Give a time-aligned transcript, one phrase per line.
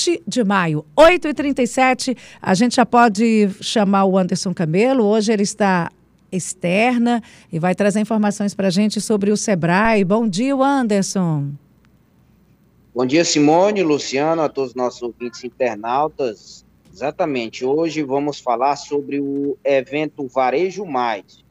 [0.00, 2.16] 20 de maio, 8h37.
[2.40, 5.04] A gente já pode chamar o Anderson Camelo.
[5.04, 5.90] Hoje ele está
[6.32, 10.04] externa e vai trazer informações para a gente sobre o Sebrae.
[10.04, 11.50] Bom dia, Anderson.
[12.94, 16.64] Bom dia, Simone, Luciano, a todos os nossos ouvintes internautas.
[16.92, 21.44] Exatamente, hoje vamos falar sobre o evento Varejo Mais.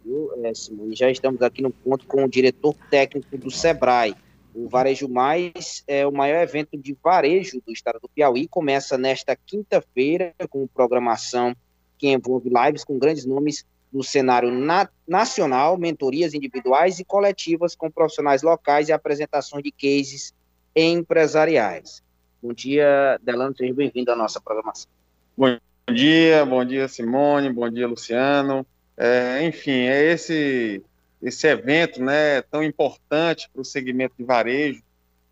[0.43, 0.95] É, Simone?
[0.95, 4.16] Já estamos aqui no ponto com o diretor técnico do Sebrae.
[4.54, 8.47] O Varejo Mais é o maior evento de varejo do estado do Piauí.
[8.47, 11.55] Começa nesta quinta-feira com programação
[11.97, 17.89] que envolve lives com grandes nomes do cenário na nacional, mentorias individuais e coletivas com
[17.89, 20.33] profissionais locais e apresentações de cases
[20.75, 22.04] empresariais.
[22.41, 24.89] Bom dia, Delano, seja bem-vindo à nossa programação.
[25.36, 25.57] Bom
[25.91, 28.66] dia, bom dia, Simone, bom dia, Luciano.
[28.96, 30.83] É, enfim, é esse
[31.21, 34.81] esse evento, né, tão importante para o segmento de varejo,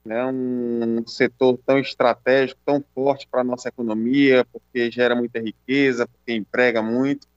[0.04, 6.08] né, um setor tão estratégico, tão forte para a nossa economia, porque gera muita riqueza,
[6.08, 7.28] porque emprega muito.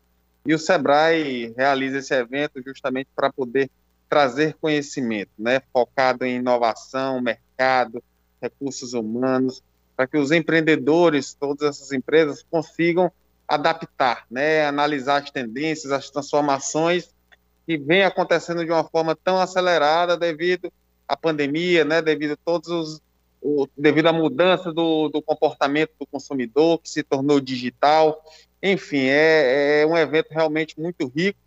[0.44, 3.70] E o Sebrae realiza esse evento justamente para poder
[4.08, 8.03] trazer conhecimento, né, focado em inovação, mercado,
[8.41, 9.62] recursos humanos,
[9.97, 13.12] para que os empreendedores, todas essas empresas, consigam
[13.47, 17.10] adaptar, né, analisar as tendências, as transformações
[17.66, 20.72] que vem acontecendo de uma forma tão acelerada devido
[21.06, 23.03] à pandemia, né, devido a todos os
[23.41, 28.22] o, devido à mudança do, do comportamento do consumidor, que se tornou digital.
[28.62, 31.38] Enfim, é, é um evento realmente muito rico,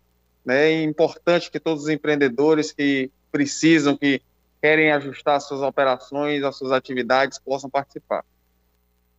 [0.44, 4.20] né, e importante que todos os empreendedores que precisam, que
[4.60, 8.24] querem ajustar suas operações, as suas atividades, possam participar.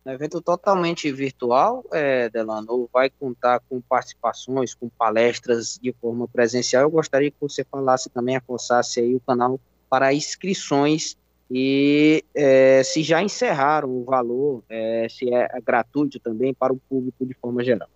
[0.06, 6.84] Um evento totalmente virtual, é, Delano, vai contar com participações, com palestras de forma presencial.
[6.84, 9.58] Eu gostaria que você falasse também, aconsasse aí o canal
[9.90, 11.16] para inscrições
[11.50, 17.26] e é, se já encerraram o valor, é, se é gratuito também para o público
[17.26, 17.88] de forma geral.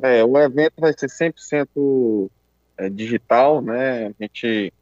[0.00, 2.30] É, o evento vai ser 100%
[2.76, 4.06] é, digital, né?
[4.06, 4.72] A gente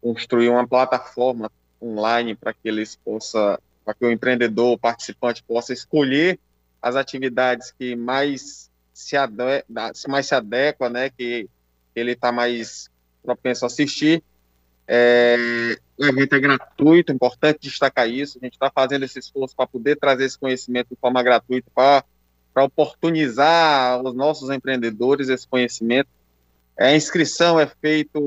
[0.00, 1.52] construiu uma plataforma
[1.82, 3.58] online para que eles possam,
[3.88, 6.38] para que o empreendedor, o participante possa escolher
[6.82, 9.64] as atividades que mais se, ade
[10.06, 11.08] mais se adequa, né?
[11.08, 11.48] Que
[11.96, 12.90] ele está mais
[13.22, 14.22] propenso a assistir.
[14.86, 18.36] É, o evento é gratuito, é importante destacar isso.
[18.36, 22.04] A gente está fazendo esse esforço para poder trazer esse conhecimento de forma gratuita, para
[22.56, 26.10] oportunizar os nossos empreendedores esse conhecimento.
[26.78, 28.20] A inscrição é feita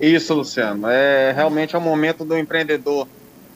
[0.00, 0.86] Isso, Luciano.
[0.88, 3.06] É realmente é o momento do empreendedor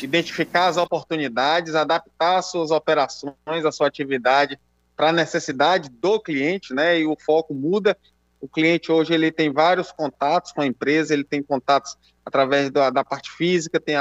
[0.01, 4.59] identificar as oportunidades, adaptar as suas operações, a sua atividade
[4.99, 7.01] para a necessidade do cliente, né?
[7.01, 7.97] E o foco muda.
[8.41, 12.91] O cliente hoje ele tem vários contatos com a empresa, ele tem contatos através da,
[12.91, 13.97] da parte física, tem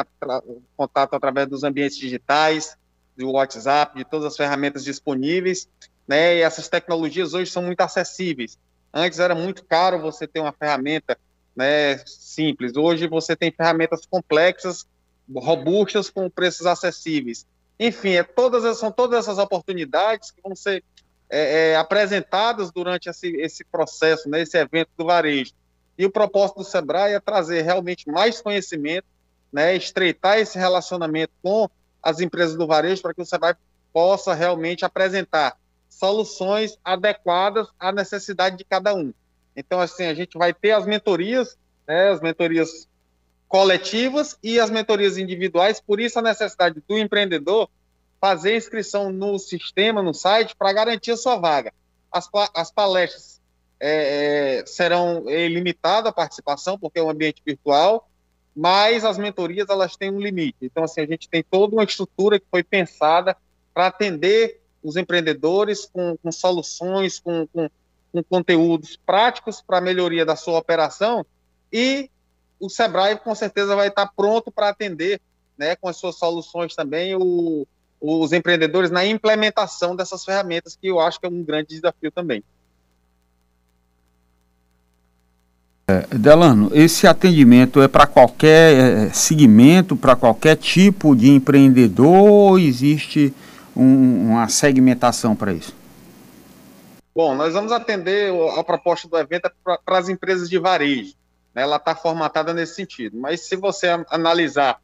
[0.75, 2.75] contato através dos ambientes digitais,
[3.15, 5.69] do WhatsApp, de todas as ferramentas disponíveis
[6.07, 6.37] né?
[6.37, 8.57] E essas tecnologias hoje são muito acessíveis.
[8.93, 11.17] Antes era muito caro você ter uma ferramenta,
[11.55, 12.77] né, simples.
[12.77, 14.87] Hoje você tem ferramentas complexas,
[15.35, 17.45] robustas com preços acessíveis.
[17.79, 20.83] Enfim, é todas são todas essas oportunidades que vão ser
[21.29, 25.51] é, é, apresentadas durante esse, esse processo, né, esse evento do varejo.
[25.97, 29.05] E o propósito do Sebrae é trazer realmente mais conhecimento,
[29.51, 31.69] né, estreitar esse relacionamento com
[32.01, 33.55] as empresas do varejo para que o Sebrae
[33.91, 35.57] possa realmente apresentar
[35.89, 39.13] soluções adequadas à necessidade de cada um.
[39.55, 41.57] Então, assim, a gente vai ter as mentorias,
[41.87, 42.87] né, as mentorias
[43.47, 47.69] coletivas e as mentorias individuais, por isso a necessidade do empreendedor
[48.19, 51.71] fazer inscrição no sistema, no site, para garantir a sua vaga.
[52.11, 53.39] As, as palestras
[53.79, 58.09] é, é, serão ilimitadas a participação, porque é um ambiente virtual,
[58.55, 60.57] mas as mentorias elas têm um limite.
[60.61, 63.37] Então, assim, a gente tem toda uma estrutura que foi pensada
[63.73, 67.69] para atender os empreendedores com, com soluções, com, com,
[68.11, 71.23] com conteúdos práticos para a melhoria da sua operação
[71.71, 72.09] e
[72.59, 75.21] o Sebrae com certeza vai estar pronto para atender,
[75.57, 77.67] né, com as suas soluções também, o,
[77.99, 82.43] os empreendedores na implementação dessas ferramentas, que eu acho que é um grande desafio também.
[85.89, 92.59] É, Delano, esse atendimento é para qualquer é, segmento, para qualquer tipo de empreendedor ou
[92.59, 93.33] existe
[93.73, 95.73] um, uma segmentação para isso?
[97.15, 101.13] Bom, nós vamos atender a proposta do evento para as empresas de varejo.
[101.57, 101.63] Né?
[101.63, 103.17] Ela está formatada nesse sentido.
[103.17, 104.79] Mas se você analisar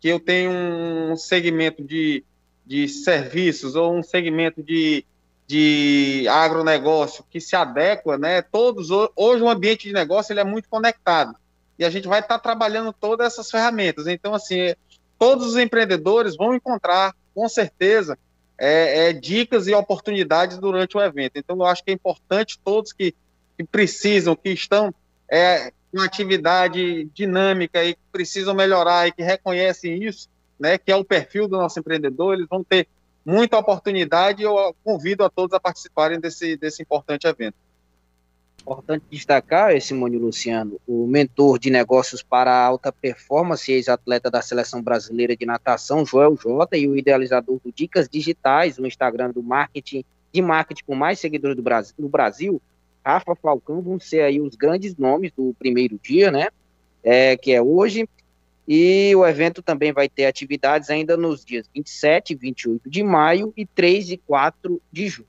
[0.00, 2.24] que eu tenho um segmento de,
[2.64, 5.04] de serviços ou um segmento de
[5.44, 8.40] de agronegócio que se adequa, né?
[8.40, 11.36] Todos hoje o ambiente de negócio ele é muito conectado
[11.78, 14.06] e a gente vai estar tá trabalhando todas essas ferramentas.
[14.06, 14.74] Então, assim,
[15.18, 18.16] todos os empreendedores vão encontrar, com certeza,
[18.56, 21.32] é, é, dicas e oportunidades durante o evento.
[21.36, 23.14] Então, eu acho que é importante todos que,
[23.58, 24.94] que precisam, que estão
[25.30, 30.28] é, com atividade dinâmica e que precisam melhorar e que reconhecem isso,
[30.58, 30.78] né?
[30.78, 32.88] Que é o perfil do nosso empreendedor, eles vão ter
[33.24, 37.54] muita oportunidade eu convido a todos a participarem desse, desse importante evento.
[38.62, 45.36] Importante destacar, Simone Luciano, o mentor de negócios para alta performance, ex-atleta da Seleção Brasileira
[45.36, 50.40] de Natação, Joel Jota, e o idealizador do Dicas Digitais, o Instagram do marketing, de
[50.40, 52.62] marketing com mais seguidores do Brasil, no Brasil,
[53.04, 56.48] Rafa Falcão, vão ser aí os grandes nomes do primeiro dia, né?
[57.02, 58.08] É, que é hoje.
[58.66, 63.52] E o evento também vai ter atividades ainda nos dias 27 e 28 de maio
[63.56, 65.28] e 3 e 4 de junho.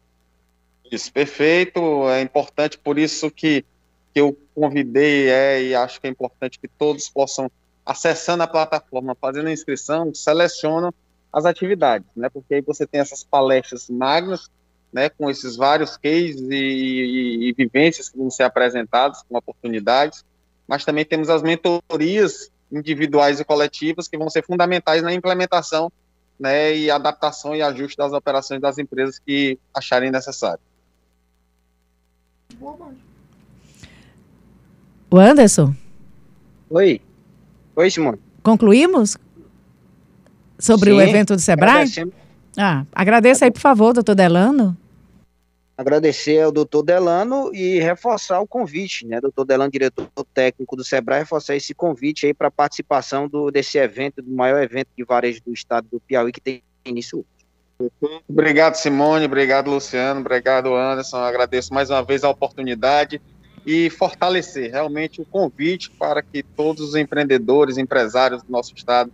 [0.91, 2.07] Isso, perfeito.
[2.09, 3.65] É importante, por isso que,
[4.13, 7.49] que eu convidei, é, e acho que é importante que todos possam,
[7.83, 10.93] acessando a plataforma, fazendo a inscrição, selecionam
[11.33, 12.29] as atividades, né?
[12.29, 14.51] Porque aí você tem essas palestras magnas,
[14.93, 15.09] né?
[15.09, 20.23] Com esses vários cases e, e, e vivências que vão ser apresentadas com oportunidades,
[20.67, 25.91] mas também temos as mentorias individuais e coletivas que vão ser fundamentais na implementação
[26.39, 30.59] né, e adaptação e ajuste das operações das empresas que acharem necessário.
[35.09, 35.75] O Anderson?
[36.69, 37.01] Oi.
[37.75, 38.19] Oi, Simone.
[38.41, 39.17] Concluímos
[40.59, 41.87] sobre Sim, o evento do Sebrae?
[42.57, 44.77] Ah, agradeça aí, por favor, doutor Delano
[45.77, 51.19] agradecer ao doutor Delano e reforçar o convite, né, doutor Delano, diretor técnico do SEBRAE,
[51.19, 55.53] reforçar esse convite aí para participação do, desse evento, do maior evento de varejo do
[55.53, 57.19] estado do Piauí, que tem início
[57.79, 57.89] hoje.
[58.29, 63.19] Obrigado, Simone, obrigado, Luciano, obrigado, Anderson, agradeço mais uma vez a oportunidade
[63.65, 69.11] e fortalecer realmente o convite para que todos os empreendedores, empresários do nosso estado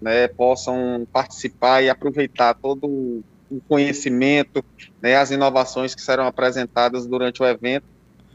[0.00, 4.64] né, possam participar e aproveitar todo o conhecimento,
[5.00, 7.86] né, as inovações que serão apresentadas durante o evento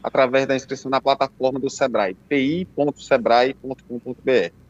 [0.02, 4.64] através da inscrição na plataforma do Sebrae, pi.sebrae.com.br.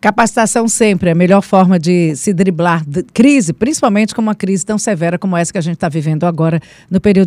[0.00, 4.64] Capacitação sempre é a melhor forma de se driblar de crise, principalmente com uma crise
[4.64, 6.58] tão severa como essa que a gente está vivendo agora
[6.90, 7.18] no período